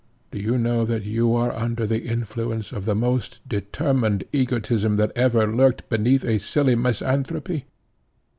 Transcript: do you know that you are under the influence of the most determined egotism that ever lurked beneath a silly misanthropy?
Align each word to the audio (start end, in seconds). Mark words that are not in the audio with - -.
do 0.31 0.39
you 0.39 0.57
know 0.57 0.83
that 0.83 1.03
you 1.03 1.35
are 1.35 1.51
under 1.53 1.85
the 1.85 2.05
influence 2.07 2.71
of 2.71 2.85
the 2.85 2.95
most 2.95 3.39
determined 3.47 4.23
egotism 4.33 4.95
that 4.95 5.11
ever 5.15 5.45
lurked 5.45 5.87
beneath 5.89 6.25
a 6.25 6.39
silly 6.39 6.73
misanthropy? 6.73 7.65